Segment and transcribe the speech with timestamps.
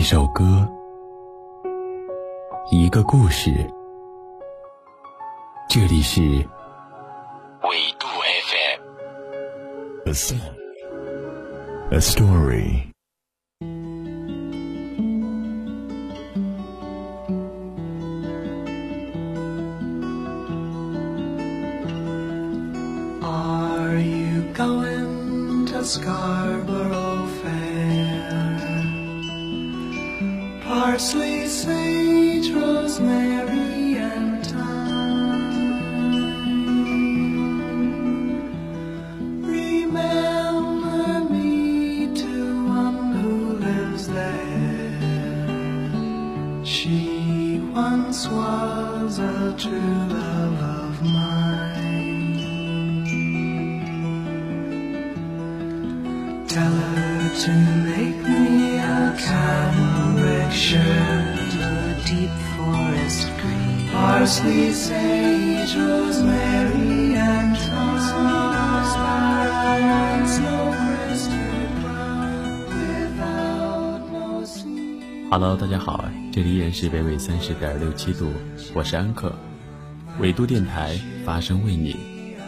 [0.00, 0.66] 一首歌，
[2.70, 3.70] 一个故事。
[5.68, 8.06] 这里是纬度
[8.46, 8.80] FM。
[10.06, 10.40] A song,
[11.90, 12.86] a story.
[31.00, 35.72] Parsley, sage, rosemary, and thyme.
[39.42, 44.92] Remember me to one who lives there.
[46.66, 52.36] She once was a true love of mine.
[56.46, 57.52] Tell her to
[57.86, 57.99] me
[75.32, 78.30] hello 大家好这里依然是北纬三十点六七度
[78.72, 79.32] 我是安克
[80.20, 81.96] 纬度电台发声为你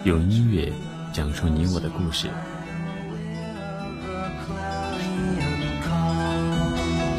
[0.05, 0.73] 用音乐
[1.13, 2.29] 讲述你我的故事。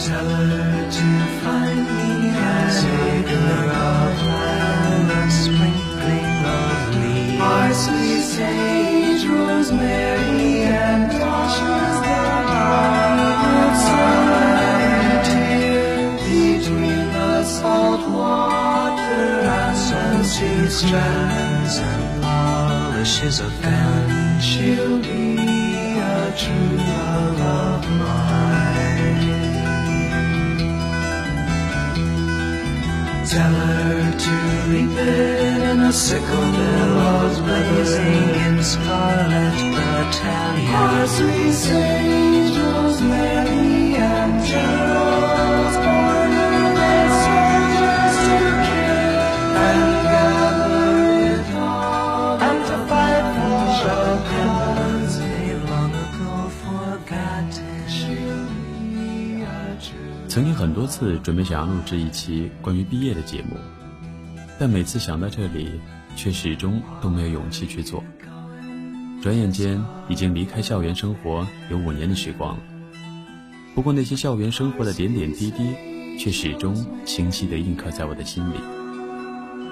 [0.03, 1.09] Tell her to
[1.39, 2.67] find me a
[3.13, 4.19] acre of
[5.09, 11.43] a sprinkling of leaves, parsley, sage, rosemary, and thyme.
[16.19, 19.25] Between the salt water
[19.57, 25.37] and sunset strands and polishes of gun, she'll be
[25.97, 27.72] a true love
[33.33, 34.35] Tell her to
[34.69, 40.71] reap it in a sickle billows blazing in scarlet battalion.
[40.71, 42.02] Parsley, sage,
[61.17, 63.57] 准备想要录制一期关于毕业的节目，
[64.59, 65.69] 但每次想到这里，
[66.15, 68.03] 却始终都没有勇气去做。
[69.21, 72.63] 转眼间已经离开校园生活有五年的时光了，
[73.73, 78.55] 不过那些校园生活的点点滴滴，却始终清晰地印刻在我的心里。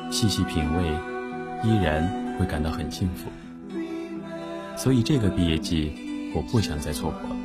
[0.09, 0.83] 细细品味，
[1.63, 3.29] 依然会感到很幸福。
[4.77, 5.91] 所以这个毕业季，
[6.33, 7.35] 我不想再错过了。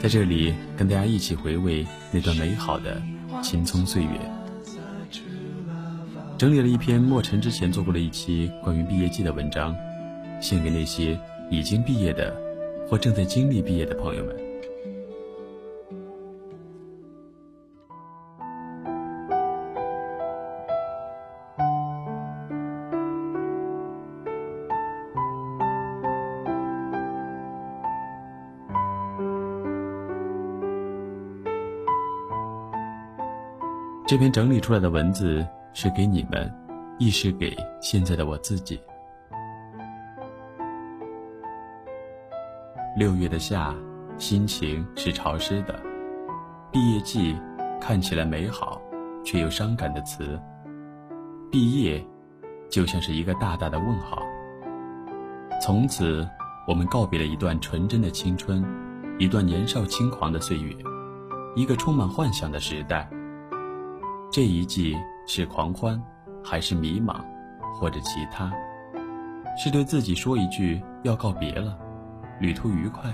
[0.00, 1.86] 在这里跟大家一起回味
[2.16, 3.02] 那段美好的
[3.42, 4.08] 青葱岁月。
[6.38, 9.76] 整理了一篇莫尘之前做过的一期关于毕业季的文章，
[10.40, 11.18] 献给那些
[11.50, 12.34] 已经毕业的
[12.88, 14.45] 或正在经历毕业的朋友们。
[34.06, 36.48] 这篇整理出来的文字是给你们，
[36.96, 38.80] 亦是给现在的我自己。
[42.96, 43.74] 六月的夏，
[44.16, 45.74] 心情是潮湿的。
[46.70, 47.36] 毕业季
[47.80, 48.80] 看起来美好，
[49.24, 50.40] 却又伤感的词。
[51.50, 52.00] 毕业，
[52.70, 54.22] 就像是一个大大的问号。
[55.60, 56.24] 从此，
[56.68, 58.64] 我们告别了一段纯真的青春，
[59.18, 60.72] 一段年少轻狂的岁月，
[61.56, 63.10] 一个充满幻想的时代。
[64.36, 64.94] 这一季
[65.26, 65.98] 是狂欢，
[66.44, 67.24] 还是迷茫，
[67.72, 68.52] 或者其他？
[69.56, 71.78] 是对自己说一句要告别了，
[72.38, 73.10] 旅途愉快，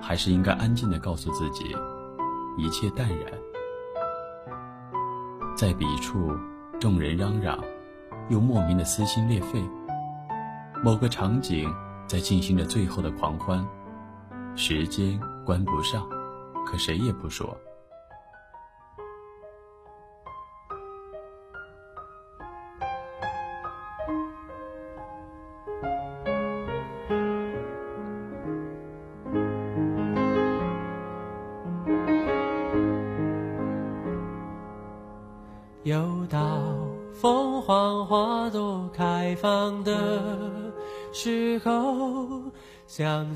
[0.00, 1.74] 还是应该安静的告诉自己，
[2.56, 3.32] 一切淡然？
[5.56, 6.30] 在彼处，
[6.78, 7.58] 众人嚷嚷，
[8.28, 9.60] 又莫名的撕心裂肺。
[10.84, 11.68] 某个场景
[12.06, 13.66] 在进行着最后的狂欢，
[14.54, 16.08] 时间关不上，
[16.64, 17.58] 可谁也不说。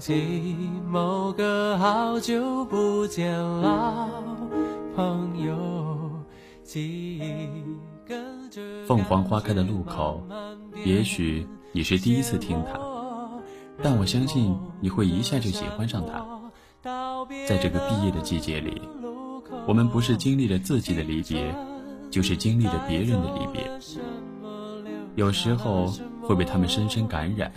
[0.06, 0.56] 起
[0.88, 4.08] 某个好久不见老
[4.94, 5.58] 朋友，
[6.62, 7.48] 记忆
[8.06, 10.22] 跟着凤凰花开的路口，
[10.84, 12.78] 也许你是第一次听它，
[13.82, 16.24] 但我相信你会一下就喜欢上它。
[17.48, 18.80] 在这个毕业的季节里，
[19.66, 21.52] 我们不是经历了自己的离别，
[22.12, 23.68] 就是经历着别人的离别。
[25.16, 25.92] 有时候
[26.22, 27.52] 会被他们深深感染，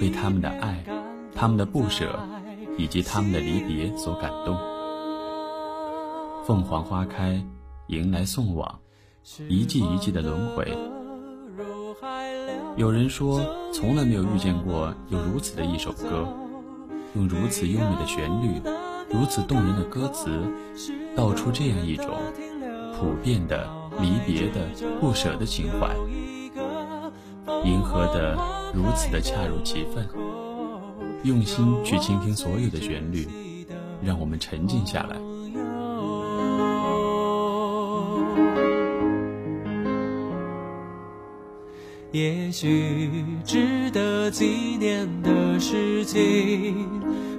[0.00, 0.84] 被他们的爱。
[1.36, 2.18] 他们的不舍，
[2.78, 4.56] 以及他们的离别所感动。
[6.46, 7.44] 凤凰花开，
[7.88, 8.78] 迎来送往，
[9.48, 10.76] 一季一季的轮回。
[12.76, 13.40] 有人说，
[13.72, 16.26] 从来没有遇见过有如此的一首歌，
[17.14, 18.60] 用如此优美的旋律，
[19.10, 20.30] 如此动人的歌词，
[21.14, 22.08] 道出这样一种
[22.98, 23.68] 普遍的
[24.00, 24.68] 离别的
[25.00, 25.94] 不舍的情怀，
[27.64, 28.36] 迎合的
[28.74, 30.06] 如此的恰如其分。
[31.26, 33.26] 用心去倾听所有的旋律，
[34.00, 35.16] 让我们沉静下来。
[42.12, 43.10] 也许
[43.44, 44.46] 值得纪
[44.78, 46.88] 念的事情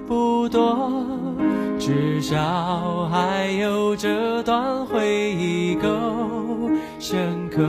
[0.05, 1.05] 不多，
[1.79, 5.89] 至少还有这段回忆够
[6.99, 7.63] 深刻。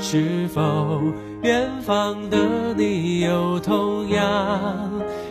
[0.00, 1.00] 是否
[1.42, 2.38] 远方的
[2.76, 4.22] 你有同样？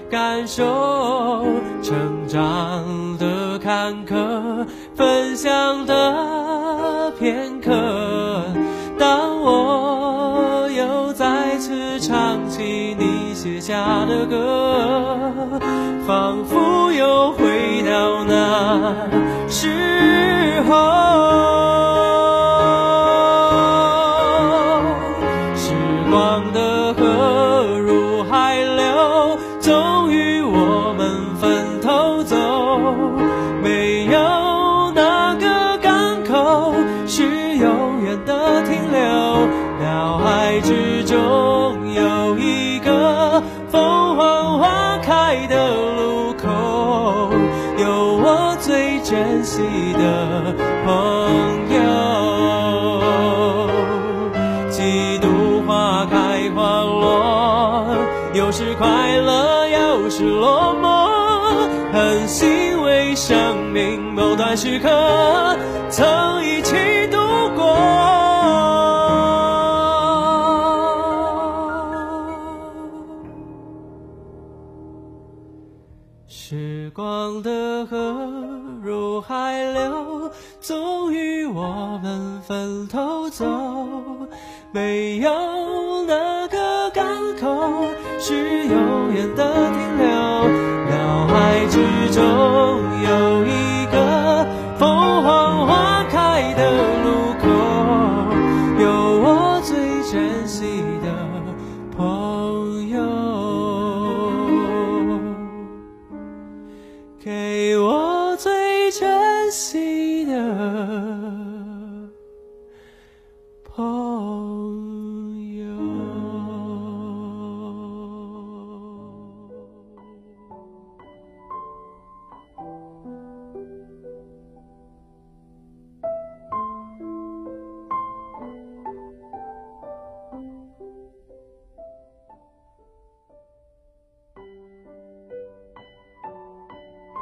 [0.10, 1.46] 感受
[1.82, 7.72] 成长的坎坷，分享的片刻。
[9.00, 15.18] 当我又再次唱起你写下的歌，
[16.06, 19.21] 仿佛又回到那
[40.62, 46.48] 之中有一个凤凰花开的路口
[47.78, 49.62] 有我最珍惜
[49.94, 50.56] 的
[50.86, 51.82] 朋友。
[54.70, 57.96] 几度花开花落
[58.34, 65.58] 有时快乐有时落寞很欣慰生命某段时刻
[65.90, 66.41] 曾
[82.52, 83.46] 分头走。
[84.74, 87.06] 没有哪个港
[87.40, 87.86] 口
[88.20, 90.10] 是永远的停留。
[90.90, 91.80] 脑海之
[92.14, 92.22] 中
[93.08, 93.31] 有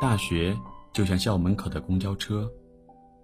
[0.09, 0.57] 大学。
[0.91, 2.51] 就像校门口的公交车，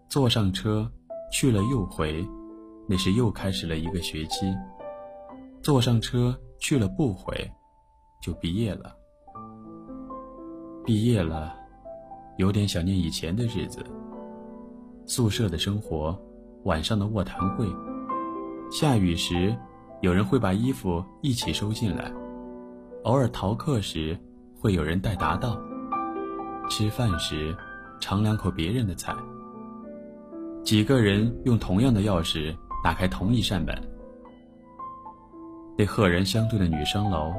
[0.07, 0.87] 坐上车，
[1.31, 2.23] 去了又回，
[2.87, 4.53] 那是又开始了一个学期；
[5.63, 7.33] 坐上车去了不回，
[8.21, 8.95] 就毕业了。
[10.85, 11.55] 毕业了，
[12.37, 13.83] 有点想念以前的日子。
[15.07, 16.15] 宿舍的生活，
[16.65, 17.65] 晚上的卧谈会，
[18.71, 19.57] 下雨时，
[20.01, 22.11] 有人会把衣服一起收进来；
[23.05, 24.15] 偶尔逃课时，
[24.59, 25.59] 会有人带答到。
[26.69, 27.55] 吃饭时，
[27.99, 29.15] 尝两口别人的菜。
[30.63, 33.75] 几个人用同样的钥匙打开同一扇门。
[35.77, 37.33] 那赫然相对的女生楼，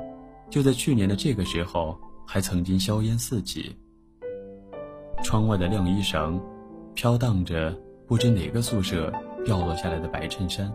[0.50, 3.75] 就在去年的这个时候，还曾经硝烟四起。
[5.25, 6.40] 窗外的晾衣绳，
[6.95, 9.12] 飘荡着不知哪个宿舍
[9.45, 10.73] 掉落下来的白衬衫。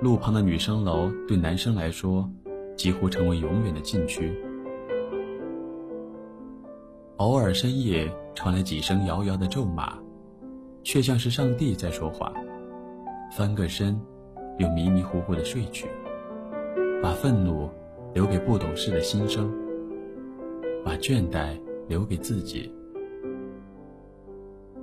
[0.00, 2.30] 路旁的女生楼，对男生来说，
[2.76, 4.32] 几乎成为永远的禁区。
[7.18, 9.96] 偶尔深夜传来几声遥遥的咒骂，
[10.82, 12.30] 却像是上帝在说话。
[13.32, 13.98] 翻个身，
[14.58, 15.86] 又迷迷糊糊的睡去，
[17.02, 17.70] 把愤怒
[18.12, 19.50] 留给不懂事的心声，
[20.84, 21.58] 把倦怠
[21.88, 22.70] 留给自己。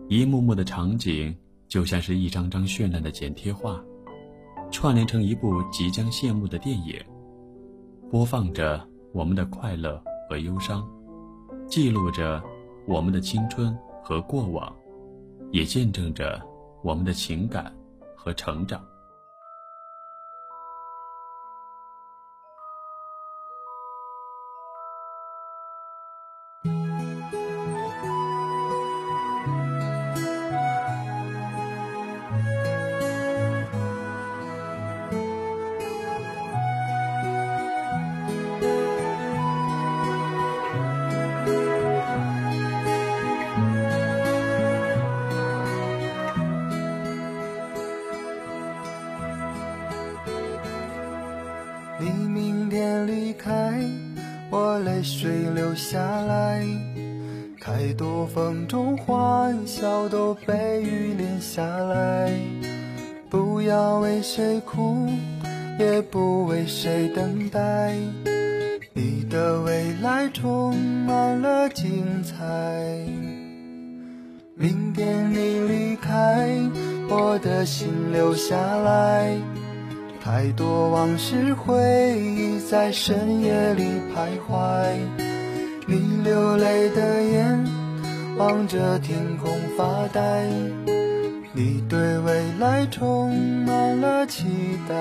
[0.07, 1.35] 一幕幕的场景，
[1.67, 3.79] 就像是一张张绚烂的剪贴画，
[4.71, 6.99] 串联成一部即将谢幕的电影，
[8.09, 10.83] 播放着我们的快乐和忧伤，
[11.67, 12.41] 记录着
[12.85, 14.75] 我们的青春和过往，
[15.51, 16.41] 也见证着
[16.83, 17.73] 我们的情感
[18.15, 18.83] 和成长。
[55.93, 56.65] 下来。
[57.61, 62.31] 太多风中欢笑都被雨淋下来。
[63.29, 65.07] 不要为谁哭，
[65.77, 67.95] 也不为谁等待。
[68.93, 72.35] 你的未来充满了精彩。
[74.55, 76.49] 明天你离开，
[77.07, 79.37] 我的心留下来。
[80.19, 83.83] 太多往事回忆在深夜里
[84.15, 84.95] 徘徊，
[85.85, 87.65] 你流泪的眼
[88.37, 90.45] 望着天空发呆，
[91.51, 93.35] 你对未来充
[93.65, 94.45] 满了期
[94.87, 94.95] 待。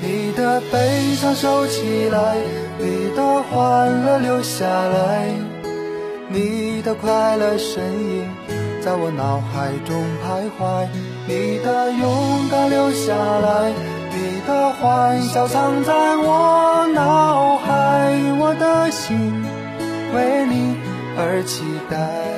[0.00, 2.36] 你的悲伤收起来，
[2.78, 5.28] 你的欢乐留下来，
[6.28, 8.24] 你的快乐身影
[8.82, 10.86] 在我脑海中徘徊。
[11.26, 13.72] 你的勇敢留下来，
[14.12, 17.63] 你的欢笑藏在我脑海，
[18.38, 19.16] 我的心
[20.14, 20.76] 为你
[21.16, 22.33] 而期待。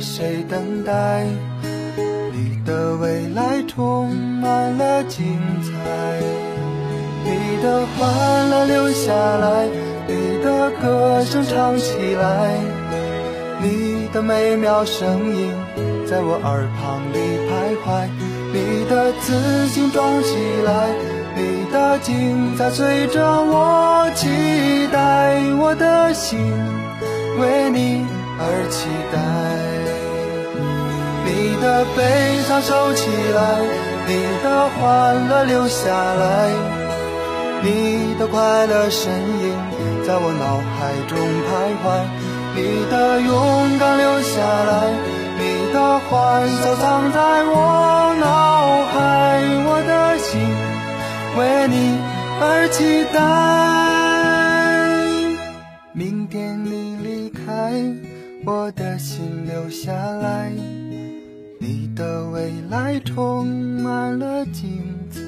[0.00, 1.26] 谁等待。
[2.32, 5.70] 你的未来充满了精彩。
[7.24, 9.68] 你的欢乐留下来，
[10.08, 12.56] 你的歌声唱起来。
[13.62, 15.52] 你的美妙声音
[16.06, 18.08] 在我耳旁里徘徊，
[18.54, 20.88] 你的自信装起来，
[21.36, 24.26] 你的精彩随着我期
[24.90, 26.38] 待，我的心
[27.38, 28.06] 为你
[28.38, 29.49] 而期待。
[31.40, 32.02] 你的悲
[32.46, 33.40] 伤收起来，
[34.06, 34.12] 你
[34.44, 36.50] 的欢乐留下来，
[37.62, 39.56] 你的快乐身影
[40.06, 41.16] 在我脑海中
[41.48, 42.04] 徘徊。
[42.54, 44.92] 你的勇敢留下来，
[45.38, 50.28] 你的欢笑藏在我脑海，我的心
[51.38, 51.98] 为你
[52.42, 53.18] 而期待。
[55.92, 57.72] 明天你离开，
[58.44, 60.52] 我的心留下来，
[61.70, 63.46] 你的未来充
[63.80, 65.20] 满了精彩。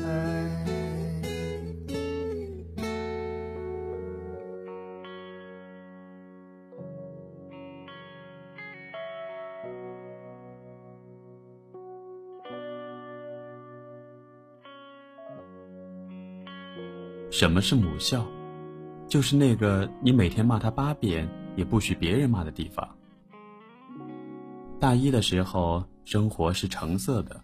[17.30, 18.26] 什么是母校？
[19.06, 22.88] 就是那个你每天骂他八遍也不许别人骂的地方。
[24.80, 27.40] 大一的时候，生活是橙色的，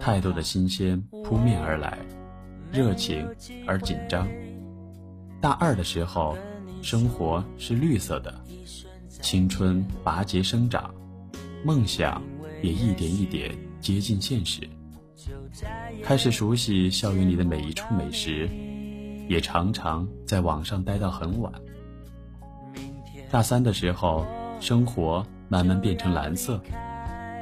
[0.00, 1.98] 太多的新鲜扑面而来，
[2.70, 3.28] 热情
[3.66, 4.28] 而紧张。
[5.40, 6.36] 大二的时候，
[6.82, 8.34] 生活是绿色的，
[9.08, 10.94] 青春拔节生长，
[11.64, 12.22] 梦想
[12.62, 14.68] 也一点一点接近现实。
[16.02, 18.48] 开始熟悉校园里的每一处美食。
[19.28, 21.50] 也常常在网上待到很晚。
[23.30, 24.26] 大三的时候，
[24.60, 26.60] 生活慢慢变成蓝色，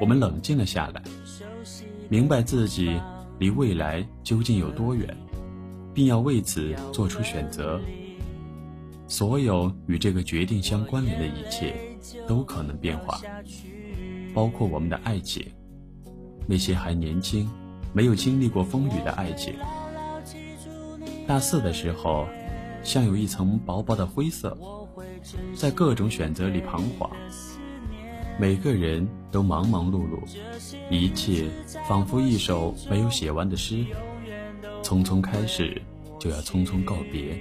[0.01, 1.03] 我们冷静了下来，
[2.09, 2.99] 明白自己
[3.39, 5.15] 离未来究竟有多远，
[5.93, 7.79] 并要为此做出选择。
[9.07, 11.75] 所有与这个决定相关联的一切，
[12.27, 13.21] 都可能变化。
[14.33, 15.45] 包括我们的爱情，
[16.47, 17.47] 那些还年轻、
[17.93, 19.55] 没有经历过风雨的爱情。
[21.27, 22.27] 大四的时候，
[22.83, 24.57] 像有一层薄薄的灰色，
[25.55, 27.11] 在各种选择里彷徨。
[28.41, 30.19] 每个人都忙忙碌碌，
[30.91, 31.45] 一切
[31.87, 33.85] 仿佛一首没有写完的诗，
[34.83, 35.83] 匆匆开始，
[36.19, 37.39] 就要匆匆告别。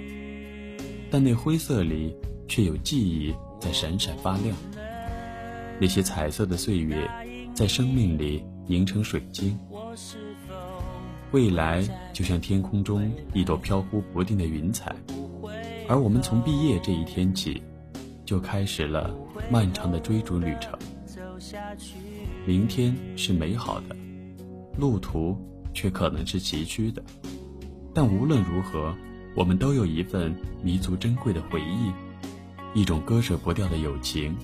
[1.10, 2.14] 但那灰色里
[2.46, 4.54] 却有记忆在闪闪发亮，
[5.80, 7.08] 那些彩色的岁月，
[7.54, 9.58] 在生命里凝成水晶。
[11.30, 14.94] 未来就像天空中一朵飘忽不定的云彩，
[15.88, 17.62] 而我们从毕业这一天起，
[18.26, 19.10] 就开始了
[19.50, 20.78] 漫长的追逐旅程。
[22.46, 23.96] 明天是美好的，
[24.78, 25.36] 路途
[25.74, 27.02] 却可能是崎岖的。
[27.92, 28.94] 但无论如何，
[29.34, 31.92] 我们都有一份弥足珍贵的回忆，
[32.78, 34.36] 一种割舍不掉的友情，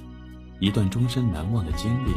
[0.59, 2.11] 一段终身难忘的经历。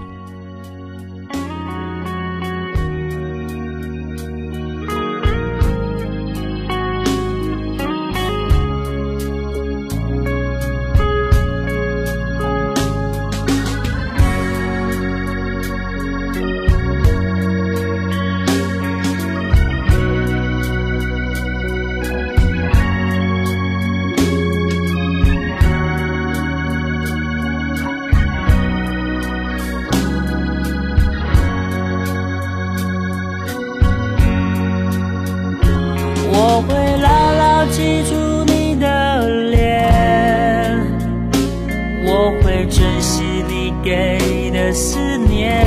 [44.69, 45.65] 的思念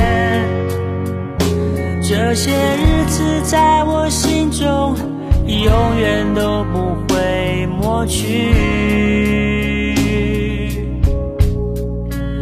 [2.01, 4.95] 这些日子在我心中，
[5.45, 8.53] 永远都不会抹去。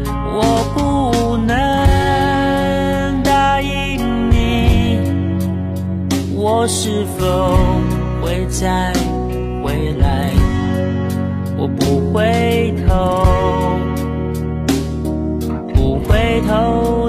[0.06, 5.00] 我不能答应你，
[6.36, 7.58] 我是否
[8.22, 8.94] 会再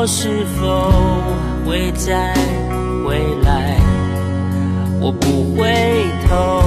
[0.00, 0.92] 我是否？
[1.66, 2.32] 会再
[3.04, 3.76] 回来，
[5.00, 6.62] 我不回头，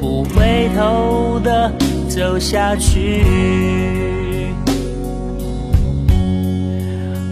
[0.00, 1.72] 不回头的
[2.08, 3.24] 走下去，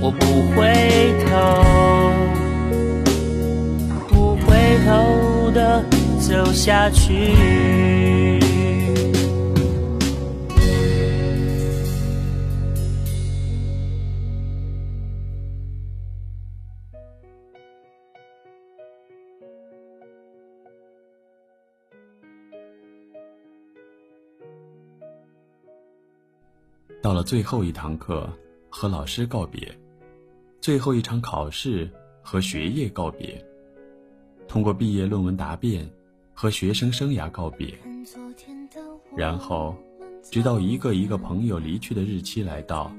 [0.01, 1.31] 我不回头，
[4.09, 5.81] 不回头的
[6.19, 8.44] 走下去。
[27.05, 28.27] 到了最后一堂课，
[28.71, 29.61] 和老师告别；
[30.59, 31.87] 最后一场考试，
[32.23, 33.39] 和学业告别；
[34.49, 35.87] 通过毕业论文答辩，
[36.33, 37.79] 和学生生涯告别。
[39.15, 39.77] 然后，
[40.23, 42.91] 直到一个一个朋友离去的日期来到，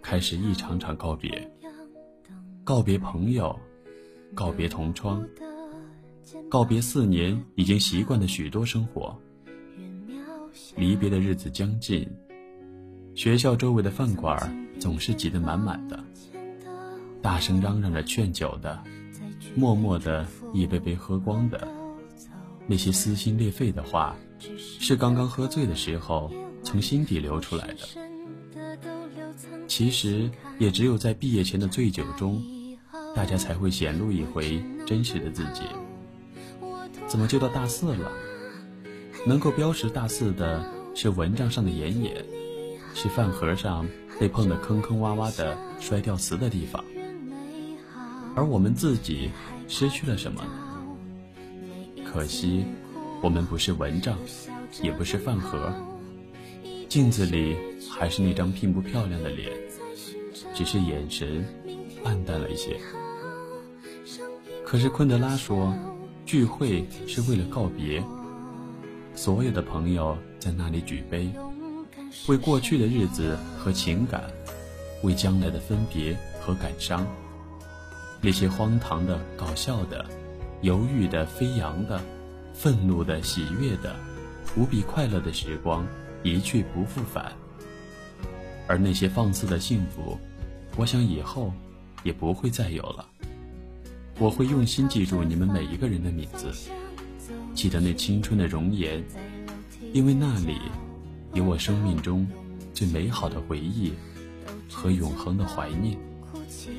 [0.00, 1.46] 开始一场场告别：
[2.64, 3.54] 告别朋友，
[4.34, 5.22] 告别同窗，
[6.48, 9.14] 告别四年已经习惯的许多生活。
[10.74, 12.08] 离别的日子将近。
[13.16, 15.98] 学校周围的饭馆总是挤得满满的，
[17.22, 18.78] 大声嚷嚷着劝酒的，
[19.54, 21.66] 默默的一杯杯喝光的，
[22.66, 24.14] 那些撕心裂肺的话，
[24.78, 26.30] 是刚刚喝醉的时候
[26.62, 27.88] 从心底流出来的。
[29.66, 32.42] 其实也只有在毕业前的醉酒中，
[33.14, 35.62] 大家才会显露一回真实的自己。
[37.06, 38.12] 怎么就到大四了？
[39.26, 42.22] 能够标识大四的是文章上的演演。
[42.98, 43.86] 是饭盒上
[44.18, 46.82] 被碰得坑坑洼洼的摔掉瓷的地方，
[48.34, 49.30] 而我们自己
[49.68, 50.42] 失去了什么？
[52.06, 52.64] 可惜，
[53.22, 54.16] 我们不是蚊帐，
[54.82, 55.70] 也不是饭盒，
[56.88, 57.54] 镜子里
[57.90, 59.52] 还是那张并不漂亮的脸，
[60.54, 61.44] 只是眼神
[62.02, 62.80] 暗淡了一些。
[64.64, 65.74] 可是昆德拉说，
[66.24, 68.02] 聚会是为了告别，
[69.14, 71.30] 所有的朋友在那里举杯，
[72.28, 74.24] 为过去的日子和情感，
[75.02, 77.06] 为将来的分别和感伤。
[78.20, 80.04] 那些荒唐的、搞笑的、
[80.62, 82.00] 犹豫的、飞扬的、
[82.52, 83.94] 愤怒的、喜悦的、
[84.56, 85.86] 无比快乐的时光，
[86.22, 87.32] 一去不复返。
[88.66, 90.18] 而那些放肆的幸福，
[90.76, 91.52] 我想以后
[92.02, 93.06] 也不会再有了。
[94.18, 96.50] 我会用心记住你们每一个人的名字，
[97.54, 99.04] 记得那青春的容颜，
[99.92, 100.58] 因为那里
[101.36, 102.26] 给我生命中
[102.72, 103.92] 最美好的回忆
[104.72, 105.94] 和永恒的怀念。
[106.32, 106.70] 哭泣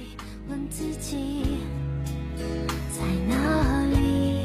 [0.49, 1.43] 问自己
[2.89, 4.39] 在哪里？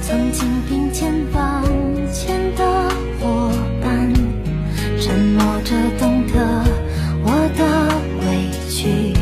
[0.00, 1.62] 曾经并肩往
[2.10, 2.64] 前的
[3.20, 4.10] 伙伴，
[4.98, 6.64] 沉默着懂得
[7.24, 7.60] 我的
[8.22, 9.12] 委屈。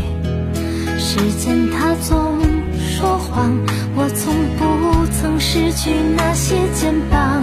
[0.96, 2.40] 时间它总
[2.78, 3.52] 说谎，
[3.96, 7.42] 我从不曾失去那些肩膀。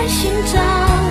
[0.00, 1.09] 在寻找。